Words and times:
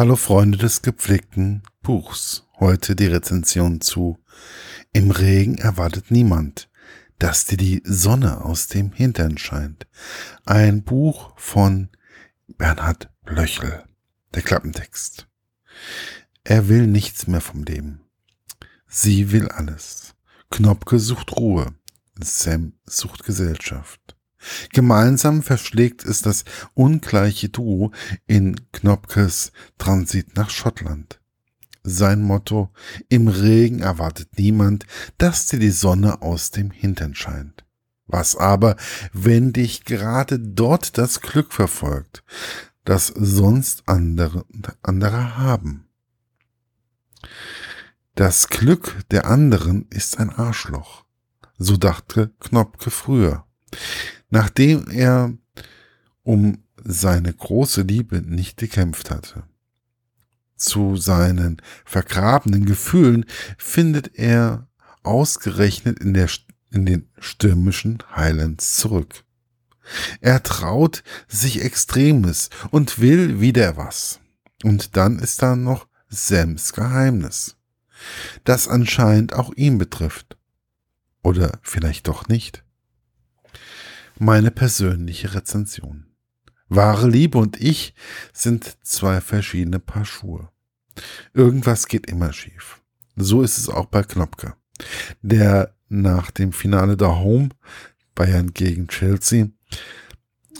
Hallo 0.00 0.16
Freunde 0.16 0.56
des 0.56 0.80
gepflegten 0.80 1.62
Buchs. 1.82 2.46
Heute 2.58 2.96
die 2.96 3.08
Rezension 3.08 3.82
zu 3.82 4.18
Im 4.94 5.10
Regen 5.10 5.58
erwartet 5.58 6.10
niemand, 6.10 6.70
dass 7.18 7.44
dir 7.44 7.58
die 7.58 7.82
Sonne 7.84 8.42
aus 8.42 8.68
dem 8.68 8.92
Hintern 8.92 9.36
scheint. 9.36 9.86
Ein 10.46 10.84
Buch 10.84 11.34
von 11.36 11.90
Bernhard 12.56 13.10
Blöchel. 13.26 13.84
Der 14.34 14.40
Klappentext. 14.40 15.28
Er 16.44 16.70
will 16.70 16.86
nichts 16.86 17.26
mehr 17.26 17.42
vom 17.42 17.64
Leben. 17.64 18.00
Sie 18.86 19.32
will 19.32 19.48
alles. 19.48 20.14
Knopke 20.48 20.98
sucht 20.98 21.36
Ruhe. 21.36 21.74
Sam 22.18 22.72
sucht 22.86 23.22
Gesellschaft. 23.24 23.99
Gemeinsam 24.72 25.42
verschlägt 25.42 26.04
es 26.04 26.22
das 26.22 26.44
ungleiche 26.74 27.48
Duo 27.48 27.92
in 28.26 28.56
Knopkes 28.72 29.52
Transit 29.78 30.36
nach 30.36 30.50
Schottland. 30.50 31.20
Sein 31.82 32.22
Motto, 32.22 32.70
im 33.08 33.28
Regen 33.28 33.80
erwartet 33.80 34.38
niemand, 34.38 34.86
dass 35.18 35.46
dir 35.46 35.58
die 35.58 35.70
Sonne 35.70 36.20
aus 36.22 36.50
dem 36.50 36.70
Hintern 36.70 37.14
scheint. 37.14 37.64
Was 38.06 38.36
aber, 38.36 38.76
wenn 39.12 39.52
dich 39.52 39.84
gerade 39.84 40.38
dort 40.38 40.98
das 40.98 41.20
Glück 41.20 41.52
verfolgt, 41.52 42.22
das 42.84 43.06
sonst 43.06 43.84
andere, 43.86 44.44
andere 44.82 45.38
haben? 45.38 45.86
Das 48.14 48.48
Glück 48.48 48.96
der 49.10 49.26
anderen 49.26 49.86
ist 49.88 50.18
ein 50.18 50.30
Arschloch. 50.30 51.04
So 51.56 51.76
dachte 51.76 52.32
Knopke 52.40 52.90
früher. 52.90 53.46
Nachdem 54.30 54.88
er 54.90 55.32
um 56.22 56.62
seine 56.82 57.32
große 57.32 57.82
Liebe 57.82 58.22
nicht 58.22 58.56
gekämpft 58.56 59.10
hatte. 59.10 59.44
Zu 60.56 60.96
seinen 60.96 61.60
vergrabenen 61.84 62.66
Gefühlen 62.66 63.24
findet 63.58 64.16
er 64.18 64.68
ausgerechnet 65.02 65.98
in, 66.00 66.14
der, 66.14 66.28
in 66.70 66.86
den 66.86 67.08
stürmischen 67.18 67.98
Highlands 68.14 68.76
zurück. 68.76 69.24
Er 70.20 70.42
traut 70.42 71.02
sich 71.28 71.62
Extremes 71.62 72.50
und 72.70 73.00
will 73.00 73.40
wieder 73.40 73.76
was. 73.76 74.20
Und 74.62 74.96
dann 74.96 75.18
ist 75.18 75.42
da 75.42 75.56
noch 75.56 75.88
Sams 76.08 76.72
Geheimnis, 76.74 77.56
das 78.44 78.68
anscheinend 78.68 79.32
auch 79.32 79.52
ihn 79.54 79.78
betrifft. 79.78 80.36
Oder 81.22 81.58
vielleicht 81.62 82.08
doch 82.08 82.28
nicht 82.28 82.62
meine 84.20 84.50
persönliche 84.50 85.34
Rezension. 85.34 86.04
Wahre 86.68 87.08
Liebe 87.08 87.38
und 87.38 87.58
ich 87.58 87.94
sind 88.34 88.76
zwei 88.82 89.22
verschiedene 89.22 89.80
Paar 89.80 90.04
Schuhe. 90.04 90.50
Irgendwas 91.32 91.88
geht 91.88 92.06
immer 92.06 92.34
schief. 92.34 92.82
So 93.16 93.40
ist 93.40 93.56
es 93.56 93.70
auch 93.70 93.86
bei 93.86 94.02
Knopke, 94.02 94.54
der 95.22 95.74
nach 95.88 96.30
dem 96.30 96.52
Finale 96.52 96.98
der 96.98 97.18
Home 97.18 97.48
Bayern 98.14 98.52
gegen 98.52 98.88
Chelsea 98.88 99.48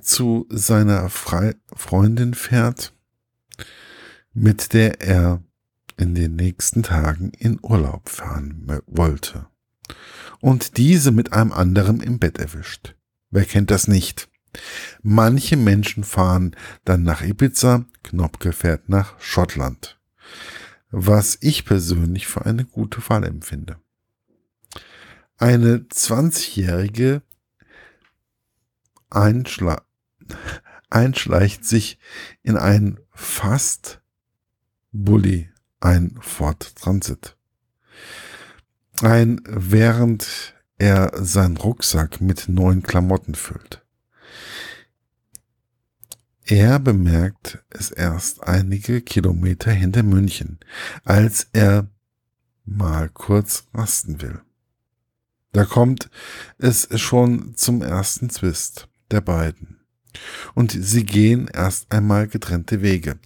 zu 0.00 0.46
seiner 0.48 1.10
Fre 1.10 1.54
Freundin 1.74 2.32
fährt, 2.32 2.94
mit 4.32 4.72
der 4.72 5.02
er 5.02 5.42
in 5.98 6.14
den 6.14 6.36
nächsten 6.36 6.82
Tagen 6.82 7.32
in 7.38 7.58
Urlaub 7.62 8.08
fahren 8.08 8.80
wollte 8.86 9.46
und 10.40 10.78
diese 10.78 11.12
mit 11.12 11.34
einem 11.34 11.52
anderen 11.52 12.00
im 12.00 12.18
Bett 12.18 12.38
erwischt. 12.38 12.94
Wer 13.32 13.46
kennt 13.46 13.70
das 13.70 13.88
nicht? 13.88 14.28
Manche 15.02 15.56
Menschen 15.56 16.04
fahren 16.04 16.54
dann 16.84 17.02
nach 17.02 17.22
Ibiza, 17.22 17.86
Knopke 18.04 18.52
fährt 18.52 18.90
nach 18.90 19.18
Schottland. 19.18 19.98
Was 20.90 21.38
ich 21.40 21.64
persönlich 21.64 22.26
für 22.26 22.44
eine 22.44 22.66
gute 22.66 23.00
Wahl 23.08 23.24
empfinde. 23.24 23.80
Eine 25.38 25.78
20-jährige 25.78 27.22
einschla 29.08 29.82
einschleicht 30.90 31.64
sich 31.64 31.98
in 32.42 32.58
einen 32.58 33.00
fast 33.12 34.02
Bulli, 34.92 35.50
ein 35.80 36.18
Ford 36.20 36.76
Transit. 36.76 37.38
Ein 39.00 39.40
während 39.46 40.54
er 40.82 41.12
seinen 41.14 41.58
Rucksack 41.58 42.20
mit 42.20 42.48
neuen 42.48 42.82
Klamotten 42.82 43.36
füllt. 43.36 43.84
Er 46.44 46.80
bemerkt 46.80 47.62
es 47.70 47.92
erst 47.92 48.42
einige 48.42 49.00
Kilometer 49.00 49.70
hinter 49.70 50.02
München, 50.02 50.58
als 51.04 51.46
er 51.52 51.86
mal 52.64 53.08
kurz 53.08 53.68
rasten 53.72 54.20
will. 54.22 54.40
Da 55.52 55.66
kommt 55.66 56.10
es 56.58 56.88
schon 57.00 57.54
zum 57.54 57.82
ersten 57.82 58.28
Zwist 58.28 58.88
der 59.12 59.20
beiden. 59.20 59.78
Und 60.54 60.72
sie 60.72 61.04
gehen 61.04 61.46
erst 61.46 61.92
einmal 61.92 62.26
getrennte 62.26 62.82
Wege. 62.82 63.20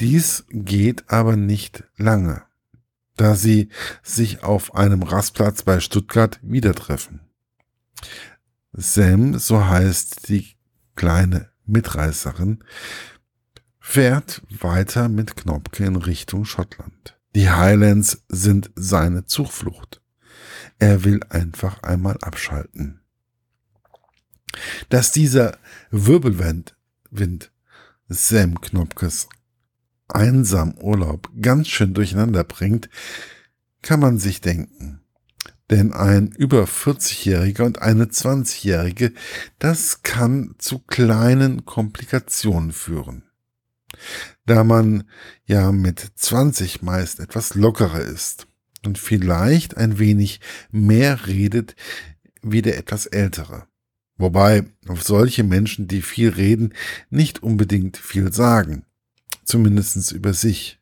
Dies 0.00 0.44
geht 0.50 1.08
aber 1.08 1.36
nicht 1.36 1.84
lange 1.96 2.43
da 3.16 3.34
sie 3.34 3.68
sich 4.02 4.42
auf 4.42 4.74
einem 4.74 5.02
Rastplatz 5.02 5.62
bei 5.62 5.80
Stuttgart 5.80 6.38
wieder 6.42 6.74
treffen. 6.74 7.20
Sam, 8.72 9.38
so 9.38 9.64
heißt 9.64 10.28
die 10.28 10.56
kleine 10.96 11.50
Mitreißerin, 11.66 12.64
fährt 13.78 14.42
weiter 14.50 15.08
mit 15.08 15.36
Knopke 15.36 15.84
in 15.84 15.96
Richtung 15.96 16.44
Schottland. 16.44 17.18
Die 17.34 17.50
Highlands 17.50 18.24
sind 18.28 18.70
seine 18.76 19.26
Zuflucht. 19.26 20.00
Er 20.78 21.04
will 21.04 21.20
einfach 21.30 21.82
einmal 21.82 22.16
abschalten. 22.20 23.00
Dass 24.88 25.12
dieser 25.12 25.58
Wirbelwind 25.90 26.76
Wind 27.10 27.52
Sam 28.08 28.60
Knopkes 28.60 29.28
einsam 30.08 30.74
Urlaub 30.78 31.30
ganz 31.40 31.68
schön 31.68 31.94
durcheinander 31.94 32.44
bringt, 32.44 32.88
kann 33.82 34.00
man 34.00 34.18
sich 34.18 34.40
denken. 34.40 35.00
Denn 35.70 35.92
ein 35.92 36.28
über 36.28 36.64
40-Jähriger 36.64 37.62
und 37.62 37.80
eine 37.80 38.04
20-Jährige, 38.04 39.12
das 39.58 40.02
kann 40.02 40.54
zu 40.58 40.80
kleinen 40.80 41.64
Komplikationen 41.64 42.72
führen. 42.72 43.24
Da 44.44 44.64
man 44.64 45.04
ja 45.46 45.72
mit 45.72 46.00
20 46.16 46.82
meist 46.82 47.20
etwas 47.20 47.54
lockerer 47.54 48.00
ist 48.00 48.46
und 48.84 48.98
vielleicht 48.98 49.76
ein 49.76 49.98
wenig 49.98 50.40
mehr 50.70 51.26
redet 51.26 51.76
wie 52.42 52.60
der 52.60 52.76
etwas 52.76 53.06
ältere. 53.06 53.66
Wobei 54.16 54.64
auf 54.86 55.02
solche 55.02 55.44
Menschen, 55.44 55.88
die 55.88 56.02
viel 56.02 56.28
reden, 56.28 56.74
nicht 57.08 57.42
unbedingt 57.42 57.96
viel 57.96 58.32
sagen 58.32 58.84
zumindest 59.44 60.12
über 60.12 60.34
sich. 60.34 60.78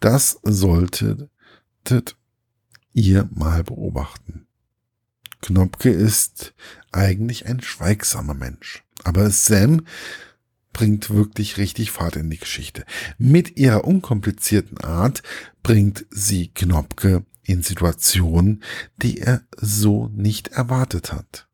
Das 0.00 0.38
solltet 0.42 1.28
ihr 2.92 3.28
mal 3.32 3.64
beobachten. 3.64 4.46
Knopke 5.40 5.90
ist 5.90 6.54
eigentlich 6.92 7.46
ein 7.46 7.60
schweigsamer 7.60 8.34
Mensch, 8.34 8.84
aber 9.04 9.30
Sam 9.30 9.86
bringt 10.72 11.10
wirklich 11.10 11.58
richtig 11.58 11.90
Fahrt 11.90 12.16
in 12.16 12.30
die 12.30 12.38
Geschichte. 12.38 12.84
Mit 13.18 13.56
ihrer 13.56 13.84
unkomplizierten 13.84 14.78
Art 14.78 15.22
bringt 15.62 16.06
sie 16.10 16.48
Knopke 16.48 17.24
in 17.42 17.62
Situationen, 17.62 18.62
die 18.96 19.20
er 19.20 19.42
so 19.56 20.08
nicht 20.08 20.48
erwartet 20.48 21.12
hat 21.12 21.48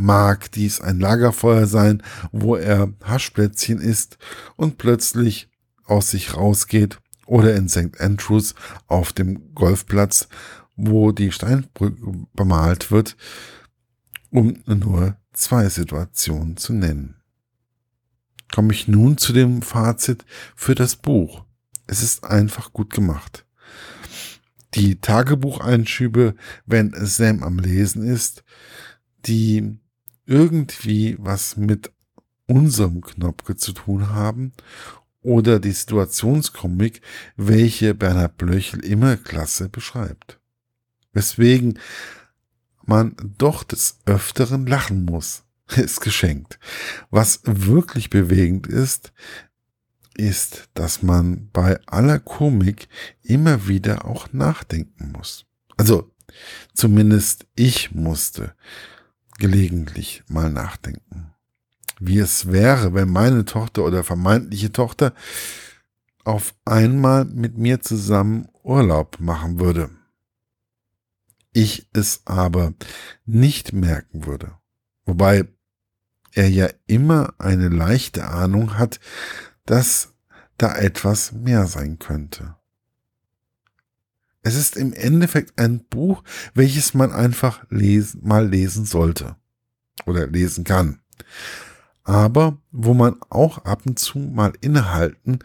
mag 0.00 0.50
dies 0.52 0.80
ein 0.80 0.98
Lagerfeuer 0.98 1.66
sein, 1.66 2.02
wo 2.32 2.56
er 2.56 2.90
Haschplätzchen 3.04 3.78
isst 3.80 4.16
und 4.56 4.78
plötzlich 4.78 5.50
aus 5.84 6.10
sich 6.10 6.34
rausgeht 6.34 6.98
oder 7.26 7.54
in 7.54 7.68
St. 7.68 8.00
Andrews 8.00 8.54
auf 8.86 9.12
dem 9.12 9.54
Golfplatz, 9.54 10.28
wo 10.74 11.12
die 11.12 11.32
Steinbrücke 11.32 12.26
bemalt 12.32 12.90
wird, 12.90 13.18
um 14.30 14.62
nur 14.64 15.18
zwei 15.34 15.68
Situationen 15.68 16.56
zu 16.56 16.72
nennen. 16.72 17.16
Komme 18.50 18.72
ich 18.72 18.88
nun 18.88 19.18
zu 19.18 19.34
dem 19.34 19.60
Fazit 19.60 20.24
für 20.56 20.74
das 20.74 20.96
Buch. 20.96 21.44
Es 21.86 22.02
ist 22.02 22.24
einfach 22.24 22.72
gut 22.72 22.90
gemacht. 22.94 23.44
Die 24.72 24.98
Tagebucheinschübe, 24.98 26.36
wenn 26.64 26.94
Sam 26.96 27.42
am 27.42 27.58
Lesen 27.58 28.02
ist, 28.02 28.44
die 29.26 29.78
irgendwie 30.30 31.16
was 31.18 31.56
mit 31.56 31.92
unserem 32.46 33.00
Knopke 33.00 33.56
zu 33.56 33.72
tun 33.72 34.10
haben 34.10 34.52
oder 35.22 35.58
die 35.58 35.72
Situationskomik, 35.72 37.02
welche 37.36 37.94
Bernhard 37.94 38.38
Blöchel 38.38 38.84
immer 38.84 39.16
klasse 39.16 39.68
beschreibt. 39.68 40.38
Weswegen 41.12 41.80
man 42.86 43.16
doch 43.38 43.64
des 43.64 43.98
Öfteren 44.06 44.66
lachen 44.66 45.04
muss, 45.04 45.42
ist 45.76 46.00
geschenkt. 46.00 46.60
Was 47.10 47.40
wirklich 47.44 48.08
bewegend 48.08 48.68
ist, 48.68 49.12
ist, 50.16 50.68
dass 50.74 51.02
man 51.02 51.50
bei 51.52 51.80
aller 51.86 52.20
Komik 52.20 52.88
immer 53.22 53.66
wieder 53.66 54.04
auch 54.04 54.32
nachdenken 54.32 55.10
muss. 55.12 55.46
Also 55.76 56.08
zumindest 56.72 57.46
ich 57.56 57.92
musste 57.92 58.54
gelegentlich 59.40 60.22
mal 60.28 60.50
nachdenken. 60.50 61.32
Wie 61.98 62.18
es 62.18 62.52
wäre, 62.52 62.94
wenn 62.94 63.10
meine 63.10 63.44
Tochter 63.44 63.84
oder 63.84 64.04
vermeintliche 64.04 64.70
Tochter 64.70 65.12
auf 66.24 66.54
einmal 66.64 67.24
mit 67.24 67.58
mir 67.58 67.80
zusammen 67.80 68.48
Urlaub 68.62 69.18
machen 69.18 69.58
würde. 69.58 69.90
Ich 71.52 71.88
es 71.92 72.22
aber 72.26 72.74
nicht 73.26 73.72
merken 73.72 74.26
würde. 74.26 74.52
Wobei 75.04 75.48
er 76.32 76.48
ja 76.48 76.68
immer 76.86 77.34
eine 77.38 77.68
leichte 77.68 78.28
Ahnung 78.28 78.78
hat, 78.78 79.00
dass 79.64 80.14
da 80.58 80.76
etwas 80.76 81.32
mehr 81.32 81.66
sein 81.66 81.98
könnte. 81.98 82.56
Es 84.42 84.54
ist 84.54 84.76
im 84.76 84.92
Endeffekt 84.92 85.58
ein 85.58 85.84
Buch, 85.84 86.22
welches 86.54 86.94
man 86.94 87.12
einfach 87.12 87.64
lesen, 87.70 88.20
mal 88.24 88.48
lesen 88.48 88.84
sollte 88.84 89.36
oder 90.06 90.26
lesen 90.26 90.64
kann. 90.64 91.00
Aber 92.04 92.58
wo 92.70 92.94
man 92.94 93.16
auch 93.28 93.64
ab 93.64 93.82
und 93.84 93.98
zu 93.98 94.18
mal 94.18 94.52
innehalten 94.60 95.40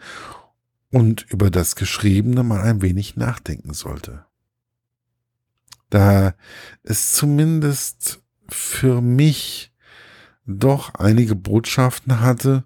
und 0.90 1.30
über 1.30 1.50
das 1.50 1.76
Geschriebene 1.76 2.42
mal 2.42 2.62
ein 2.62 2.80
wenig 2.80 3.16
nachdenken 3.16 3.74
sollte. 3.74 4.24
Da 5.90 6.34
es 6.82 7.12
zumindest 7.12 8.22
für 8.48 9.00
mich 9.00 9.72
doch 10.46 10.94
einige 10.94 11.34
Botschaften 11.34 12.20
hatte, 12.20 12.64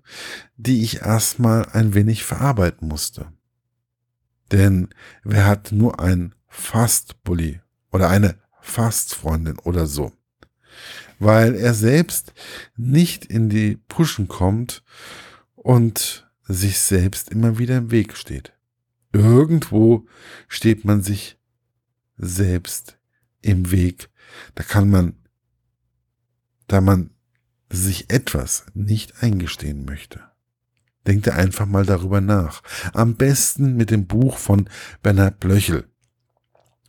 die 0.57 0.83
ich 0.83 1.01
erstmal 1.01 1.67
ein 1.67 1.95
wenig 1.95 2.25
verarbeiten 2.25 2.89
musste. 2.89 3.33
Denn 4.53 4.89
wer 5.23 5.47
hat 5.47 5.73
nur 5.73 6.01
ein 6.01 6.35
Fastbully 6.49 7.61
oder 7.93 8.09
eine 8.09 8.37
Fastfreundin 8.61 9.59
oder 9.59 9.87
so? 9.87 10.13
Weil 11.19 11.55
er 11.55 11.75
selbst 11.75 12.33
nicht 12.77 13.27
in 13.27 13.49
die 13.49 13.77
Puschen 13.77 14.29
kommt 14.29 14.83
und 15.55 16.31
sich 16.43 16.79
selbst 16.79 17.31
immer 17.31 17.59
wieder 17.59 17.77
im 17.77 17.91
Weg 17.91 18.17
steht. 18.17 18.53
Irgendwo 19.13 20.07
steht 20.49 20.85
man 20.85 21.03
sich 21.03 21.39
selbst 22.17 22.99
im 23.43 23.71
Weg. 23.71 24.09
Da 24.55 24.63
kann 24.63 24.89
man, 24.91 25.17
da 26.67 26.81
man 26.81 27.11
sich 27.71 28.11
etwas 28.11 28.67
nicht 28.75 29.23
eingestehen 29.23 29.85
möchte. 29.85 30.30
Denkt 31.07 31.27
ihr 31.27 31.35
einfach 31.35 31.67
mal 31.67 31.87
darüber 31.87 32.21
nach. 32.21 32.63
Am 32.93 33.17
besten 33.17 33.77
mit 33.77 33.91
dem 33.91 34.07
Buch 34.07 34.37
von 34.37 34.69
Bernhard 35.03 35.41
Blöchel, 35.41 35.89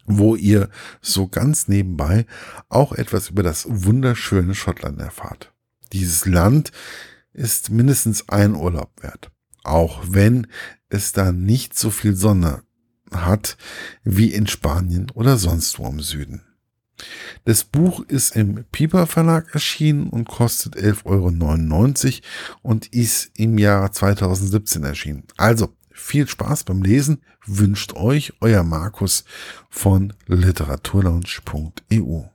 wo 0.06 0.36
ihr 0.36 0.70
so 1.02 1.28
ganz 1.28 1.68
nebenbei 1.68 2.26
auch 2.70 2.92
etwas 2.92 3.30
über 3.30 3.44
das 3.44 3.66
wunderschöne 3.70 4.56
Schottland 4.56 5.00
erfahrt. 5.00 5.54
Dieses 5.94 6.26
Land 6.26 6.72
ist 7.34 7.70
mindestens 7.70 8.28
ein 8.30 8.56
Urlaub 8.56 8.92
wert, 9.02 9.32
auch 9.64 10.04
wenn 10.08 10.48
es 10.90 11.14
da 11.14 11.32
nicht 11.32 11.78
so 11.78 11.90
viel 11.90 12.16
Sonne 12.16 12.64
hat 13.14 13.58
wie 14.04 14.34
in 14.34 14.48
Spanien 14.48 15.10
oder 15.12 15.38
sonst 15.38 15.80
wo 15.80 15.88
im 15.88 16.02
Süden. 16.02 16.44
Das 17.46 17.64
Buch 17.64 18.04
ist 18.08 18.36
im 18.36 18.66
Piper 18.72 19.08
Verlag 19.08 19.54
erschienen 19.54 20.10
und 20.10 20.26
kostet 20.26 20.76
11,99 20.76 21.06
Euro 21.06 21.30
und 22.62 22.88
ist 22.88 23.32
im 23.36 23.58
Jahr 23.58 23.92
2017 23.92 24.84
erschienen. 24.84 25.24
Also 25.38 25.74
viel 25.92 26.28
Spaß 26.28 26.64
beim 26.64 26.82
Lesen 26.82 27.22
wünscht 27.46 27.94
euch 27.94 28.34
euer 28.42 28.64
Markus 28.64 29.24
von 29.70 30.14
literaturlaunch.eu. 30.28 32.31